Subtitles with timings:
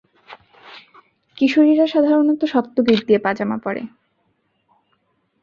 [1.37, 3.81] কিশোরীরা সাধারণত শক্ত গিট দিয়ে পাজামা পরে।